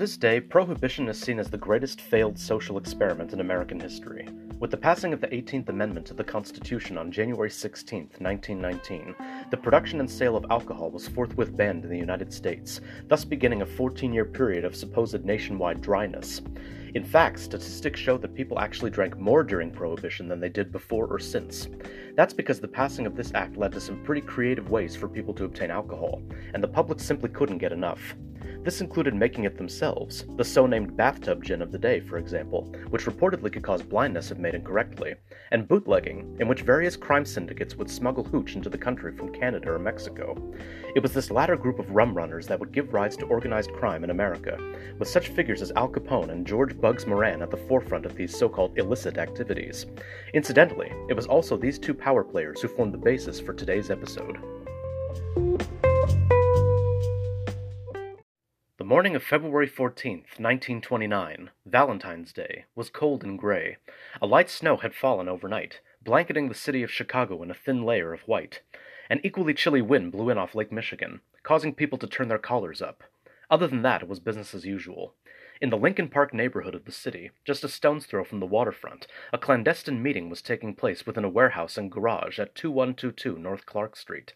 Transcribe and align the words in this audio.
this 0.00 0.16
day, 0.16 0.40
Prohibition 0.40 1.10
is 1.10 1.20
seen 1.20 1.38
as 1.38 1.50
the 1.50 1.58
greatest 1.58 2.00
failed 2.00 2.38
social 2.38 2.78
experiment 2.78 3.34
in 3.34 3.40
American 3.40 3.78
history. 3.78 4.26
With 4.58 4.70
the 4.70 4.76
passing 4.78 5.12
of 5.12 5.20
the 5.20 5.26
18th 5.26 5.68
Amendment 5.68 6.06
to 6.06 6.14
the 6.14 6.24
Constitution 6.24 6.96
on 6.96 7.12
January 7.12 7.50
16, 7.50 8.08
1919, 8.16 9.14
the 9.50 9.58
production 9.58 10.00
and 10.00 10.10
sale 10.10 10.36
of 10.36 10.46
alcohol 10.48 10.90
was 10.90 11.06
forthwith 11.06 11.54
banned 11.54 11.84
in 11.84 11.90
the 11.90 11.98
United 11.98 12.32
States, 12.32 12.80
thus 13.08 13.26
beginning 13.26 13.60
a 13.60 13.66
14 13.66 14.10
year 14.10 14.24
period 14.24 14.64
of 14.64 14.74
supposed 14.74 15.22
nationwide 15.22 15.82
dryness. 15.82 16.40
In 16.94 17.04
fact, 17.04 17.38
statistics 17.38 18.00
show 18.00 18.16
that 18.16 18.34
people 18.34 18.58
actually 18.58 18.90
drank 18.90 19.18
more 19.18 19.44
during 19.44 19.70
Prohibition 19.70 20.28
than 20.28 20.40
they 20.40 20.48
did 20.48 20.72
before 20.72 21.08
or 21.08 21.18
since. 21.18 21.68
That's 22.16 22.32
because 22.32 22.58
the 22.58 22.68
passing 22.68 23.04
of 23.04 23.16
this 23.16 23.32
act 23.34 23.58
led 23.58 23.72
to 23.72 23.80
some 23.82 24.02
pretty 24.02 24.22
creative 24.22 24.70
ways 24.70 24.96
for 24.96 25.08
people 25.08 25.34
to 25.34 25.44
obtain 25.44 25.70
alcohol, 25.70 26.22
and 26.54 26.62
the 26.62 26.68
public 26.68 27.00
simply 27.00 27.28
couldn't 27.28 27.58
get 27.58 27.70
enough. 27.70 28.14
This 28.62 28.82
included 28.82 29.14
making 29.14 29.44
it 29.44 29.56
themselves, 29.56 30.26
the 30.36 30.44
so 30.44 30.66
named 30.66 30.94
bathtub 30.94 31.42
gin 31.42 31.62
of 31.62 31.72
the 31.72 31.78
day, 31.78 31.98
for 31.98 32.18
example, 32.18 32.70
which 32.90 33.06
reportedly 33.06 33.50
could 33.50 33.62
cause 33.62 33.82
blindness 33.82 34.30
if 34.30 34.36
made 34.36 34.54
incorrectly, 34.54 35.14
and 35.50 35.66
bootlegging, 35.66 36.36
in 36.40 36.46
which 36.46 36.60
various 36.60 36.94
crime 36.94 37.24
syndicates 37.24 37.76
would 37.76 37.88
smuggle 37.88 38.22
hooch 38.22 38.56
into 38.56 38.68
the 38.68 38.76
country 38.76 39.16
from 39.16 39.32
Canada 39.32 39.70
or 39.70 39.78
Mexico. 39.78 40.36
It 40.94 41.02
was 41.02 41.14
this 41.14 41.30
latter 41.30 41.56
group 41.56 41.78
of 41.78 41.90
rum 41.90 42.12
runners 42.12 42.46
that 42.48 42.60
would 42.60 42.70
give 42.70 42.92
rise 42.92 43.16
to 43.16 43.26
organized 43.26 43.72
crime 43.72 44.04
in 44.04 44.10
America, 44.10 44.58
with 44.98 45.08
such 45.08 45.28
figures 45.28 45.62
as 45.62 45.72
Al 45.72 45.88
Capone 45.88 46.28
and 46.28 46.46
George 46.46 46.78
Bugs 46.78 47.06
Moran 47.06 47.40
at 47.40 47.50
the 47.50 47.56
forefront 47.56 48.04
of 48.04 48.14
these 48.14 48.36
so 48.36 48.46
called 48.46 48.78
illicit 48.78 49.16
activities. 49.16 49.86
Incidentally, 50.34 50.92
it 51.08 51.16
was 51.16 51.26
also 51.26 51.56
these 51.56 51.78
two 51.78 51.94
power 51.94 52.22
players 52.22 52.60
who 52.60 52.68
formed 52.68 52.92
the 52.92 52.98
basis 52.98 53.40
for 53.40 53.54
today's 53.54 53.90
episode. 53.90 54.38
Morning 58.90 59.14
of 59.14 59.22
February 59.22 59.68
14th, 59.68 60.40
1929, 60.40 61.50
Valentine's 61.64 62.32
Day, 62.32 62.64
was 62.74 62.90
cold 62.90 63.22
and 63.22 63.38
gray. 63.38 63.76
A 64.20 64.26
light 64.26 64.50
snow 64.50 64.78
had 64.78 64.96
fallen 64.96 65.28
overnight, 65.28 65.78
blanketing 66.02 66.48
the 66.48 66.56
city 66.56 66.82
of 66.82 66.90
Chicago 66.90 67.40
in 67.44 67.52
a 67.52 67.54
thin 67.54 67.84
layer 67.84 68.12
of 68.12 68.22
white. 68.22 68.62
An 69.08 69.20
equally 69.22 69.54
chilly 69.54 69.80
wind 69.80 70.10
blew 70.10 70.28
in 70.28 70.38
off 70.38 70.56
Lake 70.56 70.72
Michigan, 70.72 71.20
causing 71.44 71.72
people 71.72 71.98
to 71.98 72.08
turn 72.08 72.26
their 72.26 72.36
collars 72.36 72.82
up. 72.82 73.04
Other 73.50 73.66
than 73.66 73.82
that, 73.82 74.02
it 74.02 74.08
was 74.08 74.20
business 74.20 74.54
as 74.54 74.64
usual. 74.64 75.14
In 75.60 75.68
the 75.68 75.76
Lincoln 75.76 76.08
Park 76.08 76.32
neighborhood 76.32 76.74
of 76.74 76.86
the 76.86 76.92
city, 76.92 77.32
just 77.44 77.64
a 77.64 77.68
stone's 77.68 78.06
throw 78.06 78.24
from 78.24 78.40
the 78.40 78.46
waterfront, 78.46 79.06
a 79.30 79.36
clandestine 79.36 80.02
meeting 80.02 80.30
was 80.30 80.40
taking 80.40 80.74
place 80.74 81.04
within 81.04 81.24
a 81.24 81.28
warehouse 81.28 81.76
and 81.76 81.92
garage 81.92 82.38
at 82.38 82.54
2122 82.54 83.38
North 83.38 83.66
Clark 83.66 83.94
Street. 83.96 84.32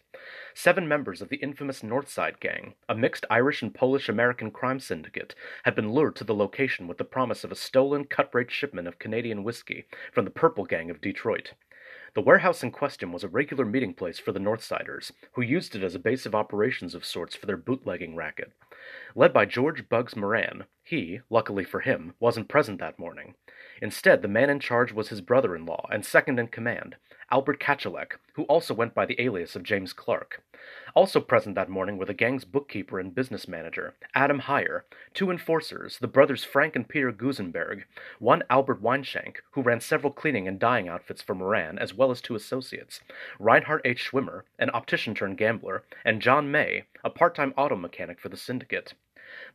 Seven 0.53 0.87
members 0.87 1.23
of 1.23 1.29
the 1.29 1.37
infamous 1.37 1.81
Northside 1.81 2.39
Gang, 2.39 2.75
a 2.87 2.93
mixed 2.93 3.25
Irish 3.29 3.63
and 3.63 3.73
Polish 3.73 4.07
American 4.07 4.51
crime 4.51 4.79
syndicate, 4.79 5.33
had 5.63 5.73
been 5.73 5.91
lured 5.91 6.15
to 6.17 6.23
the 6.23 6.35
location 6.35 6.87
with 6.87 6.99
the 6.99 7.03
promise 7.03 7.43
of 7.43 7.51
a 7.51 7.55
stolen 7.55 8.05
cut 8.05 8.29
rate 8.35 8.51
shipment 8.51 8.87
of 8.87 8.99
Canadian 8.99 9.43
whiskey 9.43 9.87
from 10.11 10.25
the 10.25 10.31
Purple 10.31 10.65
Gang 10.65 10.91
of 10.91 11.01
Detroit. 11.01 11.53
The 12.15 12.21
warehouse 12.21 12.63
in 12.63 12.71
question 12.71 13.11
was 13.11 13.25
a 13.25 13.27
regular 13.27 13.65
meeting 13.65 13.93
place 13.93 14.19
for 14.19 14.31
the 14.31 14.39
Northsiders, 14.39 15.11
who 15.33 15.41
used 15.41 15.75
it 15.75 15.83
as 15.83 15.95
a 15.95 15.99
base 15.99 16.25
of 16.25 16.33
operations 16.33 16.95
of 16.95 17.03
sorts 17.03 17.35
for 17.35 17.45
their 17.45 17.57
bootlegging 17.57 18.15
racket. 18.15 18.53
Led 19.15 19.33
by 19.33 19.43
George 19.43 19.89
Bugs 19.89 20.15
Moran, 20.15 20.63
he, 20.85 21.19
luckily 21.31 21.63
for 21.63 21.79
him, 21.79 22.13
wasn't 22.19 22.47
present 22.47 22.79
that 22.79 22.99
morning. 22.99 23.33
Instead, 23.81 24.21
the 24.21 24.27
man 24.27 24.51
in 24.51 24.59
charge 24.59 24.93
was 24.93 25.09
his 25.09 25.19
brother 25.19 25.55
in 25.55 25.65
law 25.65 25.87
and 25.91 26.05
second 26.05 26.37
in 26.37 26.47
command, 26.47 26.95
Albert 27.31 27.59
Kachellek, 27.59 28.19
who 28.33 28.43
also 28.43 28.71
went 28.71 28.93
by 28.93 29.03
the 29.03 29.19
alias 29.19 29.55
of 29.55 29.63
James 29.63 29.93
Clark. 29.93 30.43
Also 30.95 31.19
present 31.19 31.55
that 31.55 31.69
morning 31.69 31.97
were 31.97 32.05
the 32.05 32.13
gang's 32.13 32.45
bookkeeper 32.45 32.99
and 32.99 33.15
business 33.15 33.47
manager, 33.47 33.95
Adam 34.13 34.41
Heyer, 34.41 34.81
two 35.15 35.31
enforcers, 35.31 35.97
the 35.97 36.07
brothers 36.07 36.43
Frank 36.43 36.75
and 36.75 36.87
Peter 36.87 37.11
Gusenberg, 37.11 37.85
one 38.19 38.43
Albert 38.51 38.83
Weinshank, 38.83 39.37
who 39.53 39.63
ran 39.63 39.79
several 39.79 40.13
cleaning 40.13 40.47
and 40.47 40.59
dyeing 40.59 40.87
outfits 40.87 41.23
for 41.23 41.33
Moran, 41.33 41.79
as 41.79 41.95
well 41.95 42.11
as 42.11 42.21
two 42.21 42.35
associates, 42.35 43.01
Reinhard 43.39 43.81
H. 43.83 44.11
Schwimmer, 44.11 44.43
an 44.59 44.69
optician 44.69 45.15
turned 45.15 45.39
gambler, 45.39 45.83
and 46.05 46.21
John 46.21 46.51
May, 46.51 46.83
a 47.03 47.09
part 47.09 47.33
time 47.33 47.55
auto 47.57 47.75
mechanic 47.75 48.19
for 48.19 48.29
the 48.29 48.37
syndicate. 48.37 48.93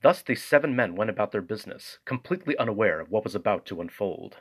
Thus 0.03 0.23
these 0.23 0.43
seven 0.43 0.75
men 0.75 0.97
went 0.97 1.11
about 1.11 1.33
their 1.33 1.43
business, 1.43 1.99
completely 2.05 2.57
unaware 2.57 3.01
of 3.01 3.11
what 3.11 3.25
was 3.25 3.35
about 3.35 3.67
to 3.67 3.81
unfold. 3.81 4.39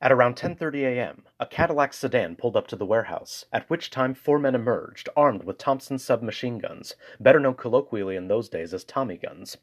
At 0.00 0.12
around 0.12 0.36
10:30 0.36 0.82
a.m., 0.84 1.24
a 1.44 1.46
Cadillac 1.46 1.92
sedan 1.92 2.36
pulled 2.36 2.56
up 2.56 2.66
to 2.68 2.74
the 2.74 2.86
warehouse, 2.86 3.44
at 3.52 3.68
which 3.68 3.90
time 3.90 4.14
four 4.14 4.38
men 4.38 4.54
emerged, 4.54 5.10
armed 5.14 5.44
with 5.44 5.58
Thompson 5.58 5.98
submachine 5.98 6.58
guns, 6.58 6.94
better 7.20 7.38
known 7.38 7.52
colloquially 7.52 8.16
in 8.16 8.28
those 8.28 8.48
days 8.48 8.72
as 8.72 8.82
Tommy 8.82 9.18
guns. 9.18 9.58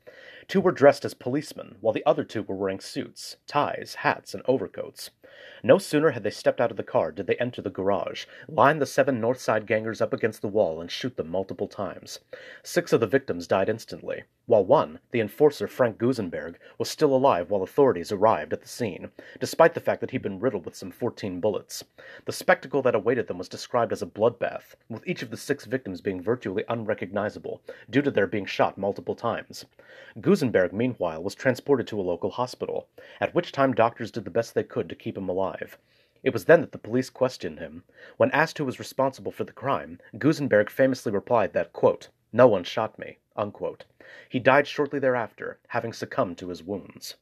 Two 0.47 0.61
were 0.61 0.71
dressed 0.71 1.05
as 1.05 1.15
policemen, 1.15 1.77
while 1.81 1.91
the 1.91 2.05
other 2.05 2.23
two 2.23 2.43
were 2.43 2.55
wearing 2.55 2.79
suits, 2.79 3.37
ties, 3.47 3.95
hats, 3.95 4.35
and 4.35 4.43
overcoats. 4.45 5.09
No 5.63 5.79
sooner 5.79 6.11
had 6.11 6.23
they 6.23 6.29
stepped 6.29 6.61
out 6.61 6.69
of 6.69 6.77
the 6.77 6.83
car 6.83 7.11
did 7.11 7.25
they 7.25 7.37
enter 7.37 7.63
the 7.63 7.69
garage, 7.71 8.25
line 8.47 8.77
the 8.77 8.85
seven 8.85 9.19
North 9.19 9.39
Side 9.39 9.65
gangers 9.65 10.01
up 10.01 10.13
against 10.13 10.43
the 10.43 10.47
wall, 10.47 10.81
and 10.81 10.91
shoot 10.91 11.17
them 11.17 11.29
multiple 11.29 11.67
times. 11.67 12.19
Six 12.61 12.93
of 12.93 12.99
the 12.99 13.07
victims 13.07 13.47
died 13.47 13.69
instantly, 13.69 14.23
while 14.45 14.65
one, 14.65 14.99
the 15.11 15.21
enforcer 15.21 15.67
Frank 15.67 15.97
Gusenberg, 15.97 16.55
was 16.77 16.89
still 16.89 17.15
alive 17.15 17.49
while 17.49 17.63
authorities 17.63 18.11
arrived 18.11 18.53
at 18.53 18.61
the 18.61 18.67
scene, 18.67 19.09
despite 19.39 19.73
the 19.73 19.79
fact 19.79 20.01
that 20.01 20.11
he'd 20.11 20.21
been 20.21 20.39
riddled 20.39 20.65
with 20.65 20.75
some 20.75 20.91
fourteen 20.91 21.39
bullets. 21.39 21.70
The 22.25 22.33
spectacle 22.33 22.81
that 22.81 22.95
awaited 22.95 23.27
them 23.27 23.37
was 23.37 23.47
described 23.47 23.93
as 23.93 24.01
a 24.01 24.05
bloodbath, 24.05 24.75
with 24.89 25.07
each 25.07 25.21
of 25.21 25.31
the 25.31 25.37
six 25.37 25.63
victims 25.63 26.01
being 26.01 26.21
virtually 26.21 26.65
unrecognizable, 26.67 27.61
due 27.89 28.01
to 28.01 28.11
their 28.11 28.27
being 28.27 28.45
shot 28.45 28.77
multiple 28.77 29.15
times. 29.15 29.65
Gusenberg, 30.19 30.73
meanwhile, 30.73 31.23
was 31.23 31.33
transported 31.33 31.87
to 31.87 31.99
a 31.99 32.03
local 32.03 32.31
hospital, 32.31 32.87
at 33.21 33.33
which 33.33 33.53
time 33.53 33.73
doctors 33.73 34.11
did 34.11 34.25
the 34.25 34.29
best 34.29 34.53
they 34.53 34.63
could 34.63 34.89
to 34.89 34.95
keep 34.95 35.17
him 35.17 35.29
alive. 35.29 35.77
It 36.23 36.33
was 36.33 36.45
then 36.45 36.59
that 36.61 36.73
the 36.73 36.77
police 36.77 37.09
questioned 37.09 37.59
him. 37.59 37.83
When 38.17 38.31
asked 38.31 38.57
who 38.57 38.65
was 38.65 38.77
responsible 38.77 39.31
for 39.31 39.43
the 39.43 39.53
crime, 39.53 39.99
Gusenberg 40.17 40.69
famously 40.69 41.11
replied 41.11 41.53
that, 41.53 41.73
quote, 41.73 42.09
No 42.33 42.47
one 42.47 42.63
shot 42.63 42.99
me. 42.99 43.17
Unquote. 43.35 43.85
He 44.27 44.39
died 44.39 44.67
shortly 44.67 44.99
thereafter, 44.99 45.57
having 45.69 45.93
succumbed 45.93 46.37
to 46.39 46.49
his 46.49 46.61
wounds. 46.61 47.15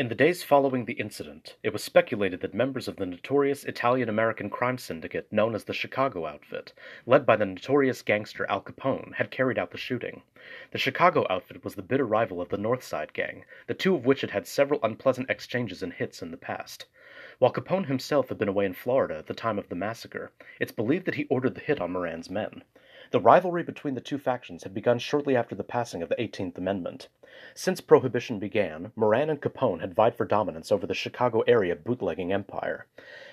In 0.00 0.08
the 0.08 0.14
days 0.14 0.42
following 0.42 0.86
the 0.86 0.94
incident, 0.94 1.56
it 1.62 1.74
was 1.74 1.84
speculated 1.84 2.40
that 2.40 2.54
members 2.54 2.88
of 2.88 2.96
the 2.96 3.04
notorious 3.04 3.64
Italian 3.64 4.08
American 4.08 4.48
crime 4.48 4.78
syndicate 4.78 5.30
known 5.30 5.54
as 5.54 5.64
the 5.64 5.74
Chicago 5.74 6.24
Outfit, 6.24 6.72
led 7.04 7.26
by 7.26 7.36
the 7.36 7.44
notorious 7.44 8.00
gangster 8.00 8.46
Al 8.48 8.62
Capone, 8.62 9.16
had 9.16 9.30
carried 9.30 9.58
out 9.58 9.72
the 9.72 9.76
shooting. 9.76 10.22
The 10.70 10.78
Chicago 10.78 11.26
Outfit 11.28 11.62
was 11.62 11.74
the 11.74 11.82
bitter 11.82 12.06
rival 12.06 12.40
of 12.40 12.48
the 12.48 12.56
North 12.56 12.82
Side 12.82 13.12
Gang, 13.12 13.44
the 13.66 13.74
two 13.74 13.94
of 13.94 14.06
which 14.06 14.22
had 14.22 14.30
had 14.30 14.46
several 14.46 14.80
unpleasant 14.82 15.28
exchanges 15.28 15.82
and 15.82 15.92
hits 15.92 16.22
in 16.22 16.30
the 16.30 16.38
past. 16.38 16.86
While 17.38 17.52
Capone 17.52 17.84
himself 17.84 18.30
had 18.30 18.38
been 18.38 18.48
away 18.48 18.64
in 18.64 18.72
Florida 18.72 19.18
at 19.18 19.26
the 19.26 19.34
time 19.34 19.58
of 19.58 19.68
the 19.68 19.74
massacre, 19.74 20.32
it's 20.58 20.72
believed 20.72 21.04
that 21.04 21.16
he 21.16 21.26
ordered 21.26 21.56
the 21.56 21.60
hit 21.60 21.78
on 21.78 21.92
Moran's 21.92 22.30
men. 22.30 22.64
The 23.12 23.18
rivalry 23.20 23.64
between 23.64 23.94
the 23.94 24.00
two 24.00 24.18
factions 24.18 24.62
had 24.62 24.72
begun 24.72 25.00
shortly 25.00 25.34
after 25.34 25.56
the 25.56 25.64
passing 25.64 26.00
of 26.00 26.08
the 26.08 26.14
18th 26.14 26.56
Amendment. 26.56 27.08
Since 27.56 27.80
Prohibition 27.80 28.38
began, 28.38 28.92
Moran 28.94 29.28
and 29.28 29.42
Capone 29.42 29.80
had 29.80 29.94
vied 29.94 30.14
for 30.14 30.24
dominance 30.24 30.70
over 30.70 30.86
the 30.86 30.94
Chicago 30.94 31.40
area 31.40 31.74
bootlegging 31.74 32.32
empire. 32.32 32.86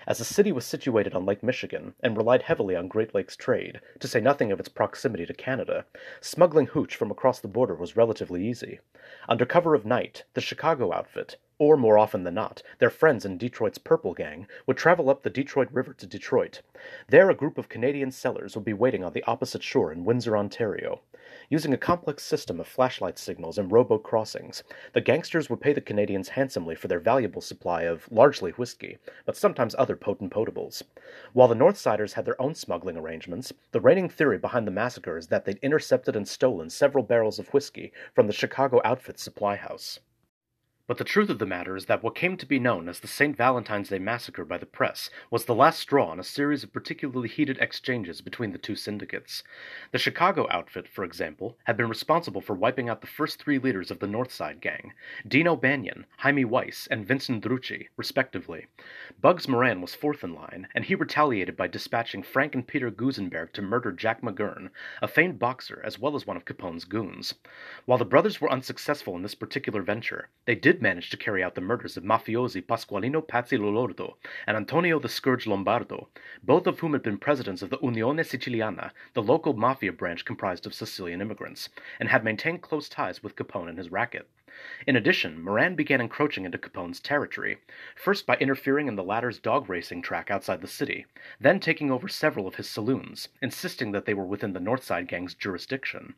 As 0.07 0.17
the 0.17 0.25
city 0.25 0.51
was 0.51 0.65
situated 0.65 1.13
on 1.13 1.27
Lake 1.27 1.43
Michigan 1.43 1.93
and 1.99 2.17
relied 2.17 2.41
heavily 2.41 2.75
on 2.75 2.87
Great 2.87 3.13
Lakes 3.13 3.35
trade, 3.35 3.79
to 3.99 4.07
say 4.07 4.19
nothing 4.19 4.51
of 4.51 4.59
its 4.59 4.67
proximity 4.67 5.27
to 5.27 5.33
Canada, 5.35 5.85
smuggling 6.21 6.65
hooch 6.65 6.95
from 6.95 7.11
across 7.11 7.39
the 7.39 7.47
border 7.47 7.75
was 7.75 7.95
relatively 7.95 8.47
easy. 8.47 8.79
Under 9.29 9.45
cover 9.45 9.75
of 9.75 9.85
night, 9.85 10.23
the 10.33 10.41
Chicago 10.41 10.91
outfit, 10.91 11.37
or 11.59 11.75
more 11.75 11.97
often 11.97 12.23
than 12.23 12.35
not, 12.35 12.61
their 12.79 12.89
friends 12.89 13.25
in 13.25 13.37
Detroit's 13.37 13.77
Purple 13.77 14.13
Gang, 14.13 14.47
would 14.65 14.77
travel 14.77 15.09
up 15.09 15.23
the 15.23 15.29
Detroit 15.29 15.69
River 15.71 15.93
to 15.93 16.05
Detroit. 16.05 16.61
There, 17.07 17.29
a 17.29 17.35
group 17.35 17.57
of 17.57 17.69
Canadian 17.69 18.11
sellers 18.11 18.55
would 18.55 18.65
be 18.65 18.73
waiting 18.73 19.03
on 19.03 19.13
the 19.13 19.23
opposite 19.23 19.63
shore 19.63 19.91
in 19.91 20.05
Windsor, 20.05 20.37
Ontario. 20.37 21.01
Using 21.49 21.73
a 21.73 21.77
complex 21.77 22.23
system 22.23 22.59
of 22.59 22.67
flashlight 22.67 23.17
signals 23.17 23.57
and 23.57 23.71
rowboat 23.71 24.03
crossings, 24.03 24.63
the 24.93 25.01
gangsters 25.01 25.49
would 25.49 25.59
pay 25.59 25.73
the 25.73 25.81
Canadians 25.81 26.29
handsomely 26.29 26.75
for 26.75 26.87
their 26.87 26.99
valuable 26.99 27.41
supply 27.41 27.83
of 27.83 28.07
largely 28.11 28.51
whiskey, 28.51 28.97
but 29.25 29.35
sometimes 29.35 29.75
other 29.77 29.95
potent 29.95 30.31
potables. 30.31 30.83
While 31.33 31.47
the 31.47 31.55
Northsiders 31.55 32.13
had 32.13 32.25
their 32.25 32.41
own 32.41 32.53
smuggling 32.53 32.97
arrangements, 32.97 33.51
the 33.71 33.81
reigning 33.81 34.09
theory 34.09 34.37
behind 34.37 34.67
the 34.67 34.71
massacre 34.71 35.17
is 35.17 35.27
that 35.27 35.45
they'd 35.45 35.59
intercepted 35.61 36.15
and 36.15 36.27
stolen 36.27 36.69
several 36.69 37.03
barrels 37.03 37.39
of 37.39 37.53
whiskey 37.53 37.91
from 38.13 38.27
the 38.27 38.33
Chicago 38.33 38.79
Outfit 38.83 39.19
supply 39.19 39.55
house. 39.55 39.99
But 40.87 40.99
the 40.99 41.03
truth 41.03 41.29
of 41.29 41.37
the 41.37 41.45
matter 41.45 41.75
is 41.75 41.87
that 41.87 42.01
what 42.01 42.15
came 42.15 42.37
to 42.37 42.45
be 42.45 42.59
known 42.59 42.87
as 42.87 43.01
the 43.01 43.09
St. 43.09 43.35
Valentine's 43.35 43.89
Day 43.89 43.99
Massacre 43.99 44.45
by 44.45 44.57
the 44.57 44.65
press 44.65 45.09
was 45.29 45.43
the 45.43 45.53
last 45.53 45.81
straw 45.81 46.13
in 46.13 46.19
a 46.19 46.23
series 46.23 46.63
of 46.63 46.71
particularly 46.71 47.27
heated 47.27 47.57
exchanges 47.57 48.21
between 48.21 48.53
the 48.53 48.57
two 48.57 48.77
syndicates. 48.77 49.43
The 49.91 49.97
Chicago 49.97 50.47
outfit, 50.49 50.87
for 50.87 51.03
example, 51.03 51.57
had 51.65 51.75
been 51.75 51.89
responsible 51.89 52.39
for 52.39 52.53
wiping 52.53 52.87
out 52.87 53.01
the 53.01 53.07
first 53.07 53.37
three 53.37 53.59
leaders 53.59 53.91
of 53.91 53.99
the 53.99 54.07
North 54.07 54.31
Side 54.31 54.61
Gang 54.61 54.93
Dean 55.27 55.45
O'Banion, 55.45 56.05
Hymie 56.19 56.45
Weiss, 56.45 56.87
and 56.89 57.05
Vincent 57.05 57.43
Drucci, 57.43 57.89
respectively. 57.97 58.67
Bugs 59.19 59.45
Moran 59.45 59.81
was 59.81 59.93
fourth 59.93 60.23
in 60.23 60.33
line, 60.33 60.69
and 60.73 60.85
he 60.85 60.95
retaliated 60.95 61.57
by 61.57 61.67
dispatching 61.67 62.23
Frank 62.23 62.55
and 62.55 62.65
Peter 62.65 62.89
Gusenberg 62.89 63.51
to 63.51 63.61
murder 63.61 63.91
Jack 63.91 64.21
McGurn, 64.21 64.69
a 65.01 65.09
famed 65.09 65.37
boxer 65.37 65.81
as 65.83 65.99
well 65.99 66.15
as 66.15 66.25
one 66.25 66.37
of 66.37 66.45
Capone's 66.45 66.85
goons. 66.85 67.33
While 67.83 67.97
the 67.97 68.05
brothers 68.05 68.39
were 68.39 68.49
unsuccessful 68.49 69.17
in 69.17 69.21
this 69.21 69.35
particular 69.35 69.81
venture, 69.81 70.29
they 70.45 70.55
did 70.55 70.76
manage 70.81 71.09
to 71.09 71.17
carry 71.17 71.43
out 71.43 71.55
the 71.55 71.61
murders 71.61 71.97
of 71.97 72.03
mafiosi 72.03 72.61
Pasqualino 72.61 73.25
Patsy 73.25 73.57
Lolordo 73.57 74.15
and 74.45 74.55
Antonio 74.55 74.99
the 74.99 75.09
Scourge 75.09 75.47
Lombardo, 75.47 76.07
both 76.43 76.67
of 76.67 76.79
whom 76.79 76.93
had 76.93 77.03
been 77.03 77.17
presidents 77.17 77.61
of 77.61 77.69
the 77.69 77.77
Unione 77.79 78.23
Siciliana, 78.25 78.91
the 79.13 79.23
local 79.23 79.53
mafia 79.53 79.91
branch 79.91 80.25
comprised 80.25 80.65
of 80.65 80.73
Sicilian 80.73 81.21
immigrants, 81.21 81.69
and 81.99 82.09
had 82.09 82.23
maintained 82.23 82.61
close 82.61 82.89
ties 82.89 83.23
with 83.23 83.35
Capone 83.35 83.69
and 83.69 83.77
his 83.77 83.91
racket. 83.91 84.29
In 84.87 84.95
addition, 84.95 85.43
Moran 85.43 85.75
began 85.75 86.01
encroaching 86.01 86.45
into 86.45 86.57
Capone's 86.57 86.99
territory, 86.99 87.57
first 87.95 88.25
by 88.25 88.37
interfering 88.37 88.87
in 88.87 88.95
the 88.95 89.03
latter's 89.03 89.37
dog 89.37 89.69
racing 89.69 90.01
track 90.01 90.31
outside 90.31 90.61
the 90.61 90.67
city, 90.67 91.05
then 91.39 91.59
taking 91.59 91.91
over 91.91 92.07
several 92.07 92.47
of 92.47 92.55
his 92.55 92.67
saloons, 92.67 93.29
insisting 93.41 93.91
that 93.91 94.05
they 94.05 94.15
were 94.15 94.25
within 94.25 94.53
the 94.53 94.59
Northside 94.59 95.07
Gang's 95.07 95.35
jurisdiction. 95.35 96.15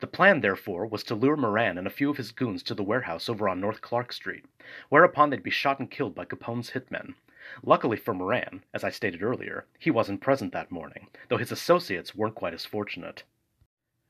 The 0.00 0.06
plan, 0.06 0.40
therefore, 0.42 0.86
was 0.86 1.02
to 1.04 1.14
lure 1.14 1.36
Moran 1.36 1.78
and 1.78 1.86
a 1.86 1.90
few 1.90 2.10
of 2.10 2.18
his 2.18 2.30
goons 2.30 2.62
to 2.64 2.74
the 2.74 2.82
warehouse 2.82 3.28
over 3.28 3.48
on 3.48 3.60
North 3.60 3.80
Clark 3.80 4.12
Street, 4.12 4.44
whereupon 4.90 5.30
they'd 5.30 5.42
be 5.42 5.50
shot 5.50 5.78
and 5.78 5.90
killed 5.90 6.14
by 6.14 6.26
Capone's 6.26 6.72
hitmen. 6.72 7.14
Luckily 7.62 7.96
for 7.96 8.12
Moran, 8.12 8.64
as 8.74 8.84
I 8.84 8.90
stated 8.90 9.22
earlier, 9.22 9.64
he 9.78 9.90
wasn't 9.90 10.20
present 10.20 10.52
that 10.52 10.70
morning, 10.70 11.08
though 11.28 11.38
his 11.38 11.50
associates 11.50 12.14
weren't 12.14 12.34
quite 12.34 12.52
as 12.52 12.66
fortunate. 12.66 13.22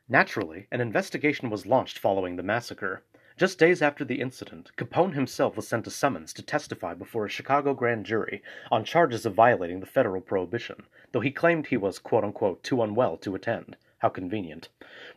Naturally, 0.08 0.66
an 0.72 0.80
investigation 0.80 1.50
was 1.50 1.66
launched 1.66 1.98
following 1.98 2.36
the 2.36 2.42
massacre. 2.42 3.02
Just 3.38 3.56
days 3.60 3.80
after 3.82 4.04
the 4.04 4.20
incident, 4.20 4.72
Capone 4.76 5.14
himself 5.14 5.54
was 5.54 5.68
sent 5.68 5.86
a 5.86 5.92
summons 5.92 6.32
to 6.32 6.42
testify 6.42 6.92
before 6.94 7.24
a 7.24 7.28
Chicago 7.28 7.72
grand 7.72 8.04
jury 8.04 8.42
on 8.68 8.84
charges 8.84 9.24
of 9.24 9.34
violating 9.34 9.78
the 9.78 9.86
federal 9.86 10.20
prohibition, 10.20 10.82
though 11.12 11.20
he 11.20 11.30
claimed 11.30 11.68
he 11.68 11.76
was 11.76 12.00
quote 12.00 12.24
unquote 12.24 12.64
too 12.64 12.82
unwell 12.82 13.16
to 13.18 13.36
attend. 13.36 13.76
How 14.00 14.08
convenient. 14.08 14.68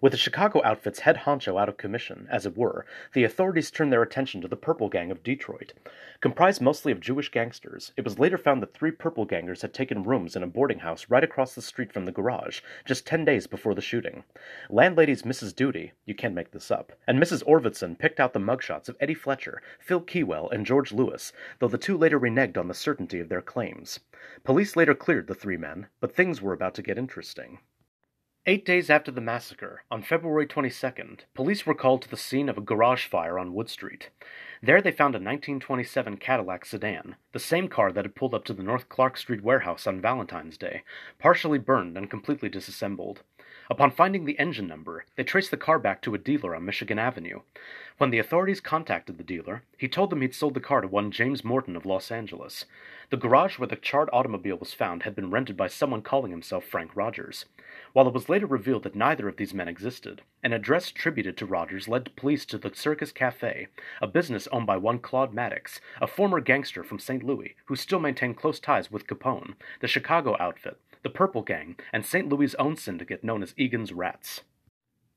With 0.01 0.11
the 0.11 0.17
Chicago 0.17 0.59
outfit's 0.63 1.01
head 1.01 1.17
honcho 1.17 1.61
out 1.61 1.69
of 1.69 1.77
commission, 1.77 2.27
as 2.31 2.47
it 2.47 2.57
were, 2.57 2.87
the 3.13 3.23
authorities 3.23 3.69
turned 3.69 3.93
their 3.93 4.01
attention 4.01 4.41
to 4.41 4.47
the 4.47 4.55
Purple 4.55 4.89
Gang 4.89 5.11
of 5.11 5.21
Detroit. 5.21 5.73
Comprised 6.19 6.61
mostly 6.61 6.91
of 6.91 6.99
Jewish 6.99 7.29
gangsters, 7.29 7.91
it 7.95 8.03
was 8.03 8.17
later 8.17 8.39
found 8.39 8.59
that 8.63 8.73
three 8.73 8.89
Purple 8.89 9.25
Gangers 9.25 9.61
had 9.61 9.71
taken 9.71 10.01
rooms 10.01 10.35
in 10.35 10.41
a 10.41 10.47
boarding 10.47 10.79
house 10.79 11.05
right 11.09 11.23
across 11.23 11.53
the 11.53 11.61
street 11.61 11.93
from 11.93 12.05
the 12.05 12.11
garage, 12.11 12.61
just 12.83 13.05
ten 13.05 13.23
days 13.23 13.45
before 13.45 13.75
the 13.75 13.81
shooting. 13.81 14.23
Landladies 14.67 15.21
Mrs. 15.21 15.55
Doody, 15.55 15.91
you 16.05 16.15
can't 16.15 16.33
make 16.33 16.49
this 16.49 16.71
up, 16.71 16.91
and 17.05 17.21
Mrs. 17.21 17.43
Orvidson 17.43 17.95
picked 17.95 18.19
out 18.19 18.33
the 18.33 18.39
mugshots 18.39 18.89
of 18.89 18.97
Eddie 18.99 19.13
Fletcher, 19.13 19.61
Phil 19.79 20.01
Keywell, 20.01 20.49
and 20.49 20.65
George 20.65 20.91
Lewis, 20.91 21.31
though 21.59 21.67
the 21.67 21.77
two 21.77 21.95
later 21.95 22.19
reneged 22.19 22.57
on 22.57 22.67
the 22.67 22.73
certainty 22.73 23.19
of 23.19 23.29
their 23.29 23.43
claims. 23.43 23.99
Police 24.43 24.75
later 24.75 24.95
cleared 24.95 25.27
the 25.27 25.35
three 25.35 25.57
men, 25.57 25.85
but 25.99 26.15
things 26.15 26.41
were 26.41 26.53
about 26.53 26.73
to 26.73 26.81
get 26.81 26.97
interesting. 26.97 27.59
Eight 28.47 28.65
days 28.65 28.89
after 28.89 29.11
the 29.11 29.21
massacre, 29.21 29.83
on 29.91 30.01
February 30.01 30.47
22nd, 30.47 31.25
police 31.35 31.63
were 31.67 31.75
called 31.75 32.01
to 32.01 32.09
the 32.09 32.17
scene 32.17 32.49
of 32.49 32.57
a 32.57 32.61
garage 32.61 33.05
fire 33.05 33.37
on 33.37 33.53
Wood 33.53 33.69
Street. 33.69 34.09
There 34.63 34.81
they 34.81 34.91
found 34.91 35.13
a 35.13 35.21
1927 35.21 36.17
Cadillac 36.17 36.65
sedan, 36.65 37.17
the 37.33 37.39
same 37.39 37.67
car 37.67 37.91
that 37.91 38.03
had 38.03 38.15
pulled 38.15 38.33
up 38.33 38.43
to 38.45 38.53
the 38.53 38.63
North 38.63 38.89
Clark 38.89 39.17
Street 39.17 39.43
warehouse 39.43 39.85
on 39.85 40.01
Valentine's 40.01 40.57
Day, 40.57 40.81
partially 41.19 41.59
burned 41.59 41.95
and 41.95 42.09
completely 42.09 42.49
disassembled. 42.49 43.21
Upon 43.71 43.89
finding 43.89 44.25
the 44.25 44.37
engine 44.37 44.67
number, 44.67 45.05
they 45.15 45.23
traced 45.23 45.49
the 45.49 45.55
car 45.55 45.79
back 45.79 46.01
to 46.01 46.13
a 46.13 46.17
dealer 46.17 46.53
on 46.53 46.65
Michigan 46.65 46.99
Avenue. 46.99 47.39
When 47.99 48.09
the 48.09 48.19
authorities 48.19 48.59
contacted 48.59 49.17
the 49.17 49.23
dealer, 49.23 49.63
he 49.77 49.87
told 49.87 50.09
them 50.09 50.19
he'd 50.19 50.35
sold 50.35 50.55
the 50.55 50.59
car 50.59 50.81
to 50.81 50.89
one 50.89 51.09
James 51.09 51.45
Morton 51.45 51.77
of 51.77 51.85
Los 51.85 52.11
Angeles. 52.11 52.65
The 53.11 53.15
garage 53.15 53.57
where 53.57 53.69
the 53.69 53.77
charred 53.77 54.09
automobile 54.11 54.57
was 54.57 54.73
found 54.73 55.03
had 55.03 55.15
been 55.15 55.31
rented 55.31 55.55
by 55.55 55.67
someone 55.67 56.01
calling 56.01 56.31
himself 56.31 56.65
Frank 56.65 56.97
Rogers. 56.97 57.45
While 57.93 58.09
it 58.09 58.13
was 58.13 58.27
later 58.27 58.45
revealed 58.45 58.83
that 58.83 58.93
neither 58.93 59.29
of 59.29 59.37
these 59.37 59.53
men 59.53 59.69
existed, 59.69 60.21
an 60.43 60.51
address 60.51 60.91
attributed 60.91 61.37
to 61.37 61.45
Rogers 61.45 61.87
led 61.87 62.13
police 62.17 62.45
to 62.47 62.57
the 62.57 62.75
Circus 62.75 63.13
Cafe, 63.13 63.67
a 64.01 64.07
business 64.07 64.49
owned 64.51 64.67
by 64.67 64.75
one 64.75 64.99
Claude 64.99 65.33
Maddox, 65.33 65.79
a 66.01 66.07
former 66.07 66.41
gangster 66.41 66.83
from 66.83 66.99
St. 66.99 67.23
Louis 67.23 67.55
who 67.67 67.77
still 67.77 67.99
maintained 68.01 68.35
close 68.35 68.59
ties 68.59 68.91
with 68.91 69.07
Capone, 69.07 69.53
the 69.79 69.87
Chicago 69.87 70.35
outfit, 70.41 70.77
the 71.03 71.09
Purple 71.09 71.41
Gang, 71.41 71.75
and 71.91 72.05
St. 72.05 72.29
Louis' 72.29 72.55
own 72.55 72.77
syndicate 72.77 73.23
known 73.23 73.41
as 73.41 73.53
Egan's 73.57 73.91
Rats. 73.91 74.41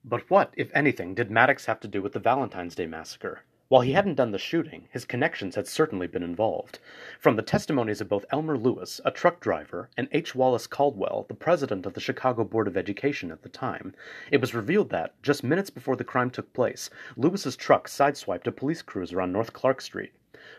But 0.05 0.31
what, 0.31 0.53
if 0.57 0.71
anything, 0.75 1.15
did 1.15 1.31
Maddox 1.31 1.67
have 1.67 1.81
to 1.81 1.89
do 1.89 2.03
with 2.03 2.13
the 2.13 2.19
Valentine's 2.19 2.75
Day 2.75 2.87
massacre? 2.87 3.41
While 3.69 3.81
he 3.81 3.93
hadn't 3.93 4.17
done 4.17 4.31
the 4.31 4.39
shooting, 4.39 4.89
his 4.91 5.07
connections 5.07 5.55
had 5.55 5.67
certainly 5.67 6.07
been 6.07 6.23
involved. 6.23 6.79
From 7.19 7.37
the 7.37 7.43
testimonies 7.43 8.03
of 8.03 8.11
both 8.11 8.27
Elmer 8.31 8.59
Lewis, 8.59 9.01
a 9.07 9.11
truck 9.11 9.41
driver, 9.41 9.89
and 9.97 10.07
H. 10.13 10.35
Wallace 10.35 10.67
Caldwell, 10.67 11.25
the 11.29 11.35
president 11.35 11.87
of 11.87 11.95
the 11.95 12.01
Chicago 12.01 12.45
Board 12.45 12.69
of 12.69 12.77
Education 12.77 13.31
at 13.31 13.43
the 13.43 13.49
time, 13.49 13.95
it 14.31 14.41
was 14.41 14.55
revealed 14.55 14.91
that, 14.91 15.21
just 15.23 15.43
minutes 15.43 15.71
before 15.71 15.97
the 15.97 16.05
crime 16.05 16.31
took 16.31 16.53
place, 16.53 16.91
Lewis's 17.17 17.57
truck 17.57 17.89
sideswiped 17.89 18.47
a 18.47 18.53
police 18.53 18.83
cruiser 18.83 19.21
on 19.21 19.33
North 19.33 19.55
Clark 19.55 19.81
Street. 19.81 20.13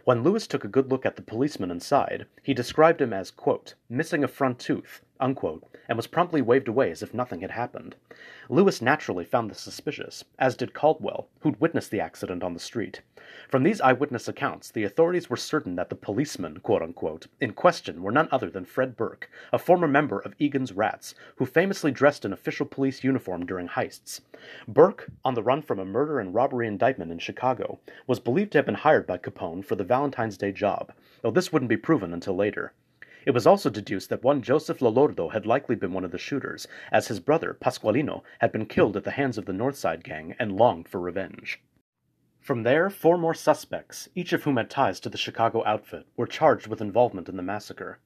When 0.04 0.24
Lewis 0.24 0.48
took 0.48 0.64
a 0.64 0.68
good 0.68 0.90
look 0.90 1.06
at 1.06 1.16
the 1.16 1.22
policeman 1.22 1.70
inside, 1.70 2.26
he 2.42 2.56
described 2.56 3.02
him 3.02 3.14
as, 3.14 3.30
quote, 3.30 3.76
missing 3.88 4.24
a 4.24 4.28
front 4.28 4.58
tooth, 4.58 5.02
unquote, 5.20 5.64
and 5.88 5.96
was 5.98 6.08
promptly 6.08 6.42
waved 6.42 6.68
away 6.68 6.92
as 6.92 7.04
if 7.04 7.14
nothing 7.14 7.42
had 7.42 7.52
happened. 7.52 7.96
Lewis 8.50 8.82
naturally 8.82 9.26
found 9.26 9.50
this 9.50 9.60
suspicious, 9.60 10.24
as 10.38 10.56
did 10.56 10.74
Caldwell, 10.74 11.28
who'd 11.40 11.60
witnessed 11.60 11.92
the 11.92 12.00
accident 12.00 12.44
on 12.44 12.54
the 12.54 12.60
street. 12.60 13.02
From 13.50 13.64
these 13.64 13.82
eyewitness 13.82 14.28
accounts, 14.28 14.70
the 14.70 14.84
authorities 14.84 15.30
were 15.30 15.38
certain 15.38 15.76
that 15.76 15.90
the 15.90 15.96
policeman, 15.96 16.60
quote 16.60 16.82
unquote, 16.82 17.28
in 17.42 17.54
question 17.54 18.04
were 18.04 18.12
none 18.12 18.30
other 18.32 18.50
than 18.50 18.66
Fred 18.66 18.96
Burke, 18.96 19.30
a 19.52 19.58
former 19.58 19.88
member 19.88 20.20
of 20.20 20.36
Egan's 20.38 20.74
Rats, 20.74 21.16
who 21.38 21.46
famously 21.46 21.92
dressed 21.92 22.24
in 22.24 22.34
official 22.34 22.66
police 22.66 23.04
uniform 23.04 23.46
during 23.46 23.68
heists. 23.68 24.22
Burke, 24.68 25.10
on 25.24 25.34
the 25.34 25.44
run 25.44 25.62
from 25.62 25.80
a 25.80 25.86
murder 25.86 26.20
and 26.20 26.36
robbery 26.36 26.68
indictment 26.68 27.12
in 27.12 27.20
Chicago, 27.20 27.80
was 28.06 28.20
believed 28.20 28.52
to 28.52 28.58
have 28.60 28.66
been 28.66 28.76
hired 28.76 29.08
by 29.08 29.18
Capone 29.18 29.66
for 29.66 29.76
the 29.76 29.84
Valentine's 29.84 30.38
Day 30.38 30.52
job, 30.52 30.92
though 31.22 31.32
this 31.32 31.52
wouldn't 31.52 31.70
be 31.70 31.78
proven 31.78 32.14
until 32.14 32.36
later. 32.36 32.74
It 33.26 33.34
was 33.34 33.48
also 33.48 33.72
deduced 33.72 34.10
that 34.10 34.24
one 34.24 34.44
Joseph 34.44 34.80
Lolordo 34.80 35.34
had 35.34 35.48
likely 35.48 35.76
been 35.76 35.94
one 35.94 36.06
of 36.06 36.12
the 36.12 36.18
shooters, 36.18 36.68
as 36.92 37.08
his 37.08 37.20
brother, 37.20 37.58
Pasqualino, 37.60 38.24
had 38.40 38.52
been 38.52 38.68
killed 38.68 38.96
at 38.96 39.04
the 39.04 39.12
hands 39.12 39.38
of 39.40 39.46
the 39.46 39.54
Northside 39.54 40.04
Gang 40.04 40.36
and 40.38 40.56
longed 40.56 40.88
for 40.88 41.00
revenge. 41.00 41.60
From 42.40 42.62
there, 42.62 42.92
four 42.92 43.18
more 43.18 43.34
suspects, 43.34 44.08
each 44.14 44.32
of 44.32 44.44
whom 44.44 44.58
had 44.58 44.70
ties 44.70 45.00
to 45.00 45.10
the 45.10 45.18
Chicago 45.18 45.66
outfit, 45.66 46.06
were 46.16 46.28
charged 46.28 46.68
with 46.68 46.80
involvement 46.80 47.28
in 47.28 47.38
the 47.38 47.42
massacre. 47.42 47.98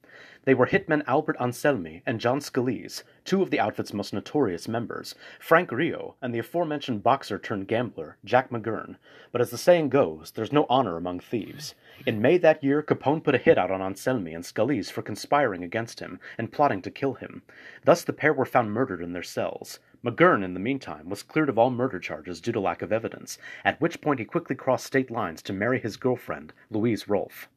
They 0.44 0.54
were 0.54 0.68
hitmen 0.68 1.04
Albert 1.06 1.36
Anselmi 1.38 2.00
and 2.06 2.18
John 2.18 2.40
Scalise, 2.40 3.02
two 3.26 3.42
of 3.42 3.50
the 3.50 3.60
outfit's 3.60 3.92
most 3.92 4.14
notorious 4.14 4.66
members, 4.66 5.14
Frank 5.38 5.70
Rio, 5.70 6.16
and 6.22 6.34
the 6.34 6.38
aforementioned 6.38 7.02
boxer 7.02 7.38
turned 7.38 7.68
gambler, 7.68 8.16
Jack 8.24 8.48
McGurn. 8.48 8.96
But 9.30 9.42
as 9.42 9.50
the 9.50 9.58
saying 9.58 9.90
goes, 9.90 10.30
there's 10.30 10.52
no 10.52 10.64
honor 10.70 10.96
among 10.96 11.20
thieves. 11.20 11.74
In 12.06 12.22
May 12.22 12.38
that 12.38 12.64
year, 12.64 12.82
Capone 12.82 13.22
put 13.22 13.34
a 13.34 13.38
hit 13.38 13.58
out 13.58 13.70
on 13.70 13.82
Anselmi 13.82 14.34
and 14.34 14.42
Scalise 14.42 14.90
for 14.90 15.02
conspiring 15.02 15.62
against 15.62 16.00
him 16.00 16.18
and 16.38 16.50
plotting 16.50 16.80
to 16.80 16.90
kill 16.90 17.12
him. 17.12 17.42
Thus 17.84 18.04
the 18.04 18.14
pair 18.14 18.32
were 18.32 18.46
found 18.46 18.72
murdered 18.72 19.02
in 19.02 19.12
their 19.12 19.22
cells. 19.22 19.80
McGurn, 20.02 20.42
in 20.42 20.54
the 20.54 20.60
meantime, 20.60 21.10
was 21.10 21.22
cleared 21.22 21.50
of 21.50 21.58
all 21.58 21.70
murder 21.70 21.98
charges 21.98 22.40
due 22.40 22.52
to 22.52 22.60
lack 22.60 22.80
of 22.80 22.90
evidence, 22.90 23.36
at 23.66 23.78
which 23.82 24.00
point 24.00 24.18
he 24.18 24.24
quickly 24.24 24.56
crossed 24.56 24.86
state 24.86 25.10
lines 25.10 25.42
to 25.42 25.52
marry 25.52 25.78
his 25.78 25.98
girlfriend, 25.98 26.54
Louise 26.70 27.06
Rolfe. 27.06 27.50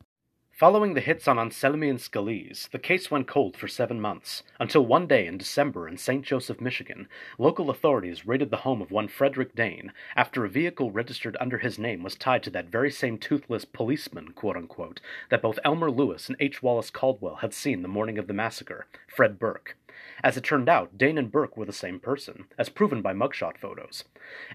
Following 0.55 0.93
the 0.93 1.01
hits 1.01 1.27
on 1.27 1.37
Anselmi 1.37 1.89
and 1.89 1.97
Scalise, 1.97 2.69
the 2.69 2.77
case 2.77 3.09
went 3.09 3.27
cold 3.27 3.57
for 3.57 3.67
seven 3.67 3.99
months, 3.99 4.43
until 4.59 4.85
one 4.85 5.07
day 5.07 5.25
in 5.25 5.35
December 5.35 5.87
in 5.87 5.97
St. 5.97 6.23
Joseph, 6.23 6.61
Michigan, 6.61 7.07
local 7.39 7.71
authorities 7.71 8.27
raided 8.27 8.51
the 8.51 8.57
home 8.57 8.79
of 8.79 8.91
one 8.91 9.07
Frederick 9.07 9.55
Dane 9.55 9.91
after 10.15 10.45
a 10.45 10.49
vehicle 10.49 10.91
registered 10.91 11.35
under 11.41 11.57
his 11.57 11.79
name 11.79 12.03
was 12.03 12.13
tied 12.13 12.43
to 12.43 12.51
that 12.51 12.69
very 12.69 12.91
same 12.91 13.17
toothless 13.17 13.65
policeman, 13.65 14.31
quote 14.33 14.55
unquote, 14.55 15.01
that 15.31 15.41
both 15.41 15.57
Elmer 15.65 15.89
Lewis 15.89 16.27
and 16.27 16.37
H. 16.39 16.61
Wallace 16.61 16.91
Caldwell 16.91 17.37
had 17.37 17.55
seen 17.55 17.81
the 17.81 17.87
morning 17.87 18.19
of 18.19 18.27
the 18.27 18.33
massacre, 18.33 18.85
Fred 19.07 19.39
Burke. 19.39 19.75
As 20.23 20.37
it 20.37 20.43
turned 20.43 20.69
out, 20.69 20.97
Dane 20.97 21.17
and 21.17 21.31
Burke 21.31 21.55
were 21.55 21.65
the 21.65 21.73
same 21.73 21.99
person, 21.99 22.45
as 22.57 22.69
proven 22.69 23.01
by 23.01 23.13
mugshot 23.13 23.57
photos. 23.57 24.03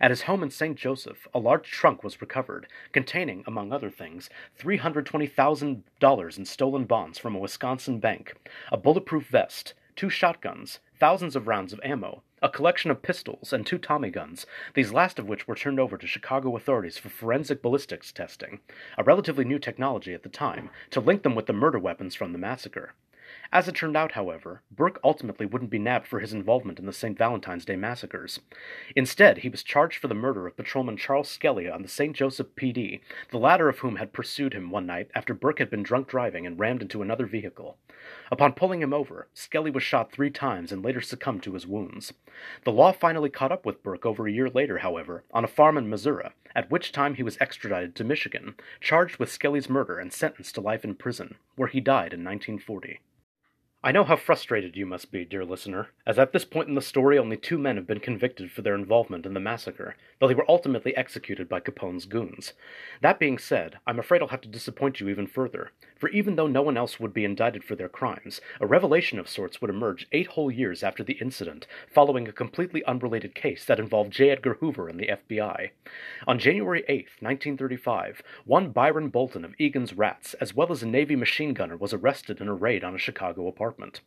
At 0.01 0.11
his 0.11 0.23
home 0.23 0.43
in 0.43 0.51
St. 0.51 0.77
Joseph, 0.77 1.29
a 1.35 1.39
large 1.39 1.71
trunk 1.71 2.03
was 2.03 2.21
recovered, 2.21 2.67
containing, 2.93 3.45
among 3.47 3.73
other 3.73 3.91
things, 3.91 4.31
$320,000 4.59 6.39
in 6.39 6.45
stolen 6.45 6.85
bonds 6.85 7.19
from 7.19 7.37
a 7.37 7.39
Wisconsin 7.39 8.01
bank, 8.01 8.35
a 8.73 8.77
bulletproof 8.77 9.29
vest, 9.29 9.75
two 9.95 10.11
shotguns, 10.11 10.81
thousands 10.99 11.37
of 11.37 11.47
rounds 11.47 11.73
of 11.73 11.81
ammo, 11.83 12.23
a 12.41 12.49
collection 12.49 12.91
of 12.91 13.03
pistols, 13.03 13.53
and 13.53 13.67
two 13.67 13.79
Tommy 13.79 14.11
guns, 14.11 14.47
these 14.75 14.93
last 14.93 15.19
of 15.19 15.29
which 15.29 15.49
were 15.49 15.55
turned 15.55 15.81
over 15.81 15.97
to 15.97 16.07
Chicago 16.07 16.57
authorities 16.57 16.99
for 16.99 17.09
forensic 17.09 17.63
ballistics 17.63 18.13
testing, 18.13 18.61
a 18.97 19.03
relatively 19.03 19.45
new 19.45 19.59
technology 19.59 20.15
at 20.15 20.23
the 20.23 20.29
time, 20.29 20.71
to 20.91 21.01
link 21.01 21.23
them 21.23 21.35
with 21.35 21.47
the 21.47 21.53
murder 21.53 21.79
weapons 21.79 22.15
from 22.15 22.33
the 22.33 22.39
massacre. 22.39 22.95
As 23.51 23.67
it 23.67 23.77
turned 23.77 23.97
out, 23.97 24.13
however, 24.13 24.61
Burke 24.71 25.01
ultimately 25.03 25.47
wouldn't 25.47 25.71
be 25.71 25.79
nabbed 25.79 26.07
for 26.07 26.21
his 26.21 26.35
involvement 26.35 26.79
in 26.79 26.85
the 26.85 26.93
St. 26.93 27.17
Valentine's 27.17 27.65
Day 27.65 27.77
massacres. 27.77 28.41
Instead, 28.95 29.39
he 29.39 29.49
was 29.49 29.63
charged 29.63 29.99
for 29.99 30.07
the 30.07 30.15
murder 30.15 30.47
of 30.47 30.55
patrolman 30.55 30.99
Charles 30.99 31.31
Skelly 31.31 31.67
on 31.67 31.81
the 31.81 31.89
St. 31.89 32.15
Joseph 32.15 32.49
PD, 32.57 33.01
the 33.31 33.39
latter 33.39 33.71
of 33.71 33.79
whom 33.79 33.97
had 33.97 34.13
pursued 34.13 34.53
him 34.53 34.71
one 34.71 34.85
night 34.85 35.11
after 35.15 35.33
Burke 35.33 35.61
had 35.61 35.71
been 35.71 35.83
drunk 35.83 36.09
driving 36.09 36.47
and 36.47 36.59
rammed 36.61 36.83
into 36.83 37.01
another 37.01 37.25
vehicle. 37.25 37.79
Upon 38.31 38.53
pulling 38.53 38.83
him 38.83 38.93
over, 38.93 39.29
Skelly 39.33 39.71
was 39.71 39.83
shot 39.83 40.13
three 40.13 40.31
times 40.31 40.71
and 40.71 40.85
later 40.85 41.01
succumbed 41.01 41.43
to 41.45 41.55
his 41.55 41.67
wounds. 41.67 42.13
The 42.65 42.73
law 42.73 42.93
finally 42.93 43.31
caught 43.31 43.51
up 43.51 43.65
with 43.65 43.83
Burke 43.83 44.05
over 44.05 44.29
a 44.29 44.33
year 44.33 44.51
later, 44.51 44.79
however, 44.79 45.25
on 45.33 45.45
a 45.45 45.49
farm 45.49 45.79
in 45.79 45.89
Missouri, 45.89 46.29
at 46.55 46.71
which 46.71 46.93
time 46.93 47.15
he 47.15 47.23
was 47.23 47.39
extradited 47.41 47.95
to 47.97 48.05
Michigan, 48.05 48.57
charged 48.79 49.17
with 49.17 49.33
Skelly's 49.33 49.71
murder 49.71 49.99
and 49.99 50.13
sentenced 50.13 50.55
to 50.57 50.61
life 50.61 50.85
in 50.85 50.95
prison, 50.95 51.37
where 51.57 51.69
he 51.69 51.81
died 51.81 52.13
in 52.13 52.23
1940. 52.23 53.01
I 53.89 53.91
know 53.91 54.05
how 54.05 54.17
frustrated 54.17 54.77
you 54.77 54.85
must 54.85 55.11
be, 55.11 55.25
dear 55.25 55.47
listener, 55.47 55.89
as 56.07 56.19
at 56.19 56.33
this 56.33 56.45
point 56.45 56.69
in 56.69 56.75
the 56.75 56.83
story 56.83 57.19
only 57.19 57.39
two 57.39 57.57
men 57.57 57.77
have 57.77 57.87
been 57.87 58.01
convicted 58.01 58.53
for 58.53 58.61
their 58.61 58.75
involvement 58.75 59.25
in 59.25 59.33
the 59.33 59.41
massacre, 59.41 59.97
though 60.19 60.29
they 60.29 60.35
were 60.35 60.45
ultimately 60.47 60.95
executed 60.95 61.49
by 61.49 61.59
Capone's 61.59 62.05
goons. 62.05 62.53
That 63.01 63.19
being 63.19 63.39
said, 63.39 63.79
I'm 63.87 63.99
afraid 63.99 64.21
I'll 64.21 64.29
have 64.29 64.43
to 64.43 64.49
disappoint 64.49 65.01
you 65.01 65.09
even 65.09 65.27
further, 65.27 65.71
for 65.97 66.11
even 66.11 66.37
though 66.37 66.47
no 66.47 66.61
one 66.61 66.77
else 66.77 67.01
would 67.01 67.15
be 67.15 67.25
indicted 67.25 67.65
for 67.65 67.77
their 67.77 67.89
crimes, 67.89 68.43
a 68.61 68.67
revelation 68.67 69.19
of 69.19 69.27
sorts 69.27 69.63
would 69.63 69.71
emerge 69.71 70.07
eight 70.13 70.27
whole 70.27 70.51
years 70.51 70.83
after 70.83 71.03
the 71.03 71.15
incident, 71.15 71.67
following 71.91 72.29
a 72.29 72.33
completely 72.33 72.85
unrelated 72.85 73.35
case 73.35 73.65
that 73.65 73.81
involved 73.81 74.13
J. 74.13 74.29
Edgar 74.29 74.59
Hoover 74.61 74.91
and 74.91 75.01
the 75.01 75.09
FBI. 75.09 75.71
On 76.27 76.39
January 76.39 76.85
8, 76.89 77.07
1935, 77.21 78.23
one 78.45 78.69
Byron 78.69 79.09
Bolton 79.09 79.47
of 79.47 79.55
Egan's 79.57 79.95
Rats, 79.95 80.35
as 80.43 80.55
well 80.55 80.71
as 80.71 80.83
a 80.83 80.87
Navy 80.87 81.17
machine 81.17 81.55
gunner, 81.55 81.79
was 81.79 81.95
arrested 81.95 82.43
in 82.43 82.49
a 82.49 82.55
raid 82.55 82.85
on 82.85 82.95
a 82.95 82.99
Chicago 82.99 83.49
apartment 83.49 83.78
apartment. 83.79 84.01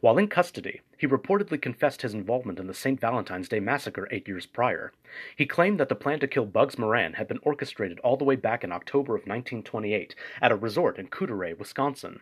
While 0.00 0.18
in 0.18 0.28
custody, 0.28 0.82
he 0.96 1.06
reportedly 1.06 1.60
confessed 1.60 2.02
his 2.02 2.14
involvement 2.14 2.60
in 2.60 2.68
the 2.68 2.74
St. 2.74 3.00
Valentine's 3.00 3.48
Day 3.48 3.58
massacre 3.58 4.06
eight 4.12 4.28
years 4.28 4.46
prior. 4.46 4.92
He 5.34 5.46
claimed 5.46 5.80
that 5.80 5.88
the 5.88 5.96
plan 5.96 6.20
to 6.20 6.28
kill 6.28 6.46
Bugs 6.46 6.78
Moran 6.78 7.14
had 7.14 7.26
been 7.26 7.40
orchestrated 7.42 7.98
all 8.00 8.16
the 8.16 8.24
way 8.24 8.36
back 8.36 8.62
in 8.62 8.70
October 8.70 9.16
of 9.16 9.26
1928 9.26 10.14
at 10.40 10.52
a 10.52 10.56
resort 10.56 10.96
in 10.98 11.08
Couderay, 11.08 11.58
Wisconsin. 11.58 12.20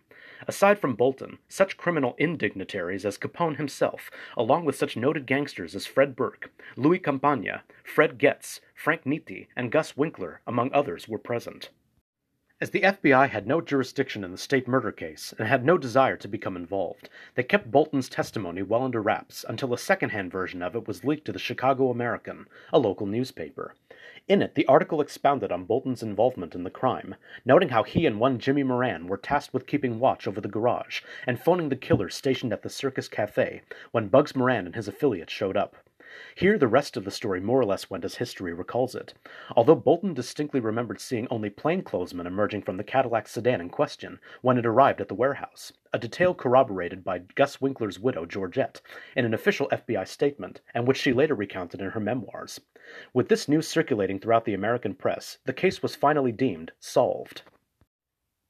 Aside 0.49 0.78
from 0.78 0.94
Bolton, 0.94 1.38
such 1.49 1.76
criminal 1.76 2.14
indignitaries 2.16 3.04
as 3.04 3.18
Capone 3.18 3.56
himself, 3.56 4.11
along 4.37 4.64
with 4.64 4.76
such 4.76 4.96
noted 4.96 5.26
gangsters 5.26 5.75
as 5.75 5.87
Fred 5.87 6.16
Burke, 6.16 6.50
Louis 6.76 6.99
Campagna, 6.99 7.64
Fred 7.84 8.18
Goetz, 8.18 8.61
Frank 8.75 9.04
Nitti, 9.04 9.46
and 9.54 9.70
Gus 9.70 9.96
Winkler, 9.96 10.40
among 10.46 10.73
others, 10.73 11.06
were 11.06 11.18
present. 11.18 11.68
As 12.61 12.70
the 12.70 12.82
FBI 12.82 13.30
had 13.30 13.49
no 13.49 13.61
jurisdiction 13.61 14.23
in 14.23 14.30
the 14.30 14.38
state 14.38 14.68
murder 14.68 14.92
case 14.92 15.34
and 15.37 15.49
had 15.49 15.64
no 15.64 15.76
desire 15.76 16.16
to 16.16 16.28
become 16.28 16.56
involved, 16.56 17.08
they 17.34 17.42
kept 17.42 17.73
Bolton's 17.73 18.08
testimony 18.08 18.62
well 18.62 18.84
under 18.84 19.02
wraps 19.02 19.44
until 19.49 19.75
a 19.75 19.78
second-hand 19.78 20.30
version 20.30 20.62
of 20.62 20.76
it 20.76 20.87
was 20.87 21.04
leaked 21.04 21.25
to 21.25 21.32
the 21.32 21.40
Chicago 21.40 21.90
American, 21.90 22.46
a 22.73 22.78
local 22.78 23.06
newspaper. 23.06 23.75
In 24.28 24.40
it, 24.40 24.54
the 24.54 24.66
article 24.66 25.00
expounded 25.00 25.50
on 25.50 25.64
Bolton's 25.64 26.02
involvement 26.02 26.54
in 26.54 26.62
the 26.62 26.70
crime, 26.70 27.16
noting 27.44 27.70
how 27.70 27.82
he 27.82 28.06
and 28.06 28.20
one 28.20 28.38
Jimmy 28.38 28.62
Moran 28.62 29.08
were 29.08 29.16
tasked 29.16 29.52
with 29.52 29.66
keeping 29.66 29.99
watch 29.99 30.28
over 30.28 30.40
the 30.40 30.46
garage 30.46 31.02
and 31.26 31.42
phoning 31.42 31.70
the 31.70 31.76
killer 31.76 32.08
stationed 32.08 32.52
at 32.52 32.62
the 32.62 32.70
Circus 32.70 33.08
Cafe 33.08 33.62
when 33.90 34.06
Bugs 34.06 34.37
Moran 34.37 34.66
and 34.66 34.76
his 34.76 34.87
affiliates 34.87 35.32
showed 35.32 35.56
up. 35.56 35.76
Here 36.35 36.59
the 36.59 36.66
rest 36.66 36.97
of 36.97 37.04
the 37.04 37.11
story 37.11 37.40
more 37.40 37.61
or 37.61 37.64
less 37.64 37.90
went 37.90 38.04
as 38.04 38.16
history 38.16 38.52
recalls 38.52 38.94
it, 38.94 39.14
although 39.56 39.75
Bolton 39.75 40.14
distinctly 40.14 40.61
remembered 40.61 41.00
seeing 41.00 41.28
only 41.30 41.50
plainclothesmen 41.50 42.26
emerging 42.26 42.62
from 42.62 42.76
the 42.76 42.85
Cadillac 42.85 43.28
sedan 43.28 43.61
in 43.61 43.68
question 43.68 44.18
when 44.42 44.59
it 44.59 44.66
arrived 44.66 45.00
at 45.00 45.09
the 45.09 45.14
warehouse, 45.14 45.73
a 45.92 45.99
detail 45.99 46.35
corroborated 46.35 47.04
by 47.04 47.18
Gus 47.18 47.61
Winkler's 47.61 47.99
widow, 47.99 48.26
Georgette, 48.26 48.80
in 49.16 49.25
an 49.25 49.35
official 49.35 49.68
FBI 49.71 50.06
statement, 50.06 50.61
and 50.75 50.87
which 50.87 50.99
she 50.99 51.12
later 51.12 51.35
recounted 51.35 51.80
in 51.80 51.90
her 51.90 52.00
memoirs. 52.00 52.61
With 53.12 53.28
this 53.28 53.49
news 53.49 53.66
circulating 53.66 54.18
throughout 54.18 54.44
the 54.44 54.54
American 54.54 54.94
press, 54.94 55.38
the 55.44 55.52
case 55.52 55.83
was 55.83 55.97
finally 55.97 56.33
deemed 56.33 56.73
solved. 56.78 57.42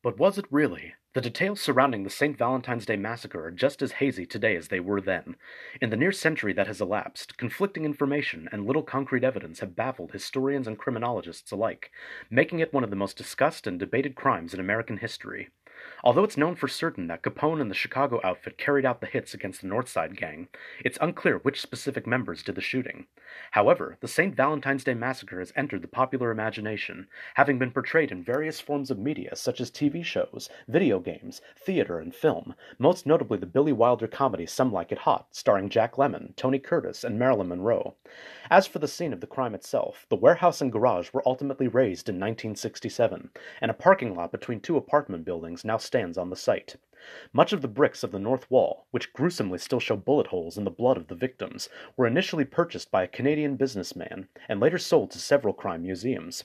But 0.02 0.18
was 0.18 0.38
it 0.38 0.44
really? 0.50 0.94
The 1.14 1.20
details 1.20 1.60
surrounding 1.60 2.02
the 2.02 2.10
St. 2.10 2.36
Valentine's 2.36 2.86
Day 2.86 2.96
massacre 2.96 3.44
are 3.44 3.52
just 3.52 3.82
as 3.82 3.92
hazy 3.92 4.26
today 4.26 4.56
as 4.56 4.66
they 4.66 4.80
were 4.80 5.00
then. 5.00 5.36
In 5.80 5.90
the 5.90 5.96
near 5.96 6.10
century 6.10 6.52
that 6.54 6.66
has 6.66 6.80
elapsed, 6.80 7.36
conflicting 7.36 7.84
information 7.84 8.48
and 8.50 8.66
little 8.66 8.82
concrete 8.82 9.22
evidence 9.22 9.60
have 9.60 9.76
baffled 9.76 10.10
historians 10.10 10.66
and 10.66 10.76
criminologists 10.76 11.52
alike, 11.52 11.92
making 12.30 12.58
it 12.58 12.72
one 12.72 12.82
of 12.82 12.90
the 12.90 12.96
most 12.96 13.16
discussed 13.16 13.68
and 13.68 13.78
debated 13.78 14.16
crimes 14.16 14.52
in 14.52 14.58
American 14.58 14.96
history. 14.96 15.50
Although 16.06 16.24
it's 16.24 16.36
known 16.36 16.54
for 16.54 16.68
certain 16.68 17.06
that 17.06 17.22
Capone 17.22 17.62
and 17.62 17.70
the 17.70 17.74
Chicago 17.74 18.20
outfit 18.22 18.58
carried 18.58 18.84
out 18.84 19.00
the 19.00 19.06
hits 19.06 19.32
against 19.32 19.62
the 19.62 19.68
Northside 19.68 20.18
Gang, 20.18 20.48
it's 20.84 20.98
unclear 21.00 21.38
which 21.38 21.62
specific 21.62 22.06
members 22.06 22.42
did 22.42 22.56
the 22.56 22.60
shooting. 22.60 23.06
However, 23.52 23.96
the 24.00 24.06
St. 24.06 24.36
Valentine's 24.36 24.84
Day 24.84 24.92
Massacre 24.92 25.38
has 25.38 25.50
entered 25.56 25.80
the 25.80 25.88
popular 25.88 26.30
imagination, 26.30 27.08
having 27.36 27.58
been 27.58 27.70
portrayed 27.70 28.12
in 28.12 28.22
various 28.22 28.60
forms 28.60 28.90
of 28.90 28.98
media 28.98 29.34
such 29.34 29.62
as 29.62 29.70
TV 29.70 30.04
shows, 30.04 30.50
video 30.68 31.00
games, 31.00 31.40
theater, 31.56 31.98
and 31.98 32.14
film, 32.14 32.54
most 32.78 33.06
notably 33.06 33.38
the 33.38 33.46
Billy 33.46 33.72
Wilder 33.72 34.06
comedy 34.06 34.44
Some 34.44 34.70
Like 34.70 34.92
It 34.92 34.98
Hot, 34.98 35.28
starring 35.30 35.70
Jack 35.70 35.94
Lemmon, 35.94 36.36
Tony 36.36 36.58
Curtis, 36.58 37.02
and 37.02 37.18
Marilyn 37.18 37.48
Monroe. 37.48 37.94
As 38.50 38.66
for 38.66 38.78
the 38.78 38.86
scene 38.86 39.14
of 39.14 39.22
the 39.22 39.26
crime 39.26 39.54
itself, 39.54 40.04
the 40.10 40.16
warehouse 40.16 40.60
and 40.60 40.70
garage 40.70 41.14
were 41.14 41.26
ultimately 41.26 41.66
razed 41.66 42.10
in 42.10 42.16
1967, 42.16 43.30
and 43.62 43.70
a 43.70 43.74
parking 43.74 44.14
lot 44.14 44.30
between 44.30 44.60
two 44.60 44.76
apartment 44.76 45.24
buildings 45.24 45.64
now 45.64 45.78
stands 45.94 46.18
on 46.18 46.28
the 46.28 46.34
site. 46.34 46.74
Much 47.32 47.52
of 47.52 47.62
the 47.62 47.68
bricks 47.68 48.02
of 48.02 48.10
the 48.10 48.18
north 48.18 48.50
wall, 48.50 48.88
which 48.90 49.12
gruesomely 49.12 49.58
still 49.58 49.78
show 49.78 49.94
bullet 49.94 50.26
holes 50.26 50.58
in 50.58 50.64
the 50.64 50.70
blood 50.72 50.96
of 50.96 51.06
the 51.06 51.14
victims, 51.14 51.68
were 51.96 52.04
initially 52.04 52.44
purchased 52.44 52.90
by 52.90 53.04
a 53.04 53.06
Canadian 53.06 53.54
businessman 53.54 54.26
and 54.48 54.58
later 54.58 54.76
sold 54.76 55.12
to 55.12 55.20
several 55.20 55.54
crime 55.54 55.82
museums. 55.82 56.42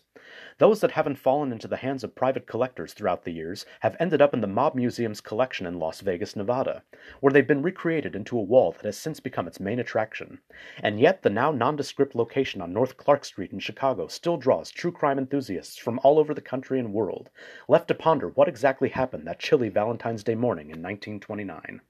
Those 0.57 0.81
that 0.81 0.91
haven't 0.91 1.17
fallen 1.17 1.51
into 1.51 1.67
the 1.67 1.77
hands 1.77 2.03
of 2.03 2.15
private 2.15 2.47
collectors 2.47 2.93
throughout 2.93 3.23
the 3.23 3.31
years 3.31 3.65
have 3.81 3.95
ended 3.99 4.21
up 4.21 4.33
in 4.33 4.41
the 4.41 4.47
Mob 4.47 4.75
Museum's 4.75 5.21
collection 5.21 5.65
in 5.65 5.79
Las 5.79 6.01
Vegas, 6.01 6.35
Nevada, 6.35 6.83
where 7.19 7.31
they've 7.31 7.47
been 7.47 7.61
recreated 7.61 8.15
into 8.15 8.37
a 8.37 8.43
wall 8.43 8.71
that 8.71 8.85
has 8.85 8.97
since 8.97 9.19
become 9.19 9.47
its 9.47 9.59
main 9.59 9.79
attraction. 9.79 10.39
And 10.83 10.99
yet, 10.99 11.21
the 11.21 11.29
now 11.29 11.51
nondescript 11.51 12.15
location 12.15 12.61
on 12.61 12.73
North 12.73 12.97
Clark 12.97 13.25
Street 13.25 13.51
in 13.51 13.59
Chicago 13.59 14.07
still 14.07 14.37
draws 14.37 14.71
true 14.71 14.91
crime 14.91 15.17
enthusiasts 15.17 15.77
from 15.77 15.99
all 16.03 16.19
over 16.19 16.33
the 16.33 16.41
country 16.41 16.79
and 16.79 16.93
world, 16.93 17.29
left 17.67 17.87
to 17.87 17.95
ponder 17.95 18.29
what 18.29 18.47
exactly 18.47 18.89
happened 18.89 19.25
that 19.27 19.39
chilly 19.39 19.69
Valentine's 19.69 20.23
Day 20.23 20.35
morning 20.35 20.71
in 20.71 20.81
1929. 20.81 21.81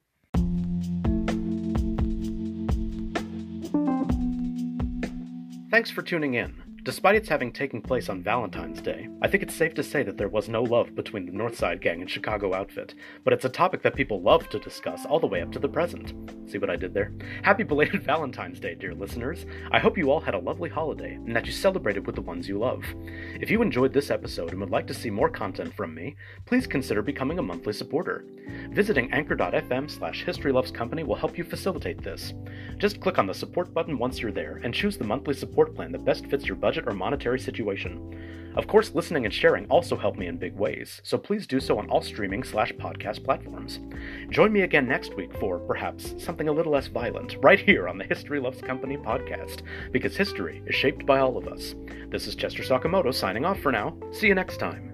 Thanks 5.72 5.92
for 5.92 6.02
tuning 6.02 6.34
in. 6.34 6.69
Despite 6.84 7.16
its 7.16 7.28
having 7.28 7.52
taken 7.52 7.82
place 7.82 8.08
on 8.08 8.24
Valentine's 8.24 8.82
Day, 8.82 9.10
I 9.22 9.28
think 9.28 9.44
it's 9.44 9.54
safe 9.54 9.74
to 9.74 9.84
say 9.84 10.02
that 10.04 10.16
there 10.16 10.30
was 10.30 10.48
no 10.48 10.64
love 10.64 10.96
between 10.96 11.26
the 11.26 11.32
Northside 11.34 11.82
Gang 11.82 12.00
and 12.00 12.10
Chicago 12.10 12.54
Outfit, 12.54 12.96
but 13.26 13.34
it's 13.34 13.44
a 13.44 13.50
topic 13.50 13.82
that 13.82 13.96
people 13.96 14.22
love 14.22 14.48
to 14.48 14.60
discuss 14.60 15.06
all 15.06 15.20
the 15.20 15.28
way 15.28 15.42
up 15.42 15.52
to 15.52 15.60
the 15.60 15.68
present. 15.68 16.14
See 16.50 16.58
what 16.58 16.70
I 16.70 16.78
did 16.78 16.94
there? 16.94 17.12
Happy 17.44 17.64
belated 17.64 18.04
Valentine's 18.06 18.62
Day, 18.62 18.76
dear 18.76 18.96
listeners. 18.96 19.46
I 19.72 19.80
hope 19.80 19.98
you 19.98 20.10
all 20.10 20.22
had 20.22 20.36
a 20.36 20.40
lovely 20.40 20.70
holiday 20.70 21.16
and 21.16 21.36
that 21.36 21.46
you 21.46 21.52
celebrated 21.52 22.06
with 22.06 22.16
the 22.16 22.22
ones 22.22 22.48
you 22.48 22.58
love. 22.58 22.86
If 23.42 23.52
you 23.52 23.62
enjoyed 23.62 23.92
this 23.92 24.10
episode 24.10 24.52
and 24.52 24.62
would 24.62 24.70
like 24.70 24.88
to 24.88 24.94
see 24.94 25.10
more 25.10 25.30
content 25.30 25.74
from 25.74 25.94
me, 25.94 26.16
please 26.46 26.66
consider 26.66 27.02
becoming 27.02 27.40
a 27.40 27.44
monthly 27.44 27.74
supporter. 27.74 28.24
Visiting 28.72 29.12
anchor.fm 29.12 29.92
slash 29.92 30.26
historylovescompany 30.26 31.06
will 31.06 31.16
help 31.16 31.38
you 31.38 31.44
facilitate 31.44 32.02
this. 32.02 32.34
Just 32.78 33.02
click 33.02 33.20
on 33.20 33.28
the 33.28 33.34
support 33.34 33.74
button 33.74 33.98
once 33.98 34.22
you're 34.22 34.32
there 34.32 34.62
and 34.64 34.74
choose 34.74 34.98
the 34.98 35.04
monthly 35.04 35.34
support 35.34 35.76
plan 35.76 35.92
that 35.92 36.06
best 36.06 36.26
fits 36.28 36.48
your 36.48 36.56
budget 36.56 36.69
budget 36.70 36.88
or 36.88 36.94
monetary 36.94 37.40
situation. 37.40 38.54
Of 38.56 38.68
course, 38.68 38.94
listening 38.94 39.26
and 39.26 39.34
sharing 39.34 39.66
also 39.70 39.98
help 39.98 40.18
me 40.18 40.28
in 40.28 40.38
big 40.38 40.56
ways, 40.56 41.02
so 41.04 41.18
please 41.18 41.48
do 41.48 41.60
so 41.60 41.80
on 41.80 41.90
all 41.90 42.04
streaming 42.04 42.44
slash 42.44 42.72
podcast 42.74 43.24
platforms. 43.24 43.80
Join 44.30 44.54
me 44.54 44.62
again 44.62 44.88
next 44.88 45.16
week 45.16 45.36
for, 45.40 45.58
perhaps, 45.58 46.14
something 46.24 46.48
a 46.48 46.52
little 46.52 46.72
less 46.72 46.86
violent, 46.86 47.38
right 47.42 47.60
here 47.60 47.90
on 47.90 47.98
the 47.98 48.04
History 48.04 48.40
Loves 48.40 48.62
Company 48.62 48.98
podcast, 48.98 49.64
because 49.92 50.16
history 50.16 50.62
is 50.68 50.76
shaped 50.76 51.08
by 51.08 51.18
all 51.18 51.38
of 51.38 51.48
us. 51.48 51.74
This 52.10 52.28
is 52.28 52.36
Chester 52.36 52.62
Sakamoto 52.62 53.12
signing 53.12 53.46
off 53.46 53.60
for 53.62 53.72
now. 53.72 53.98
See 54.12 54.28
you 54.28 54.36
next 54.36 54.58
time. 54.58 54.89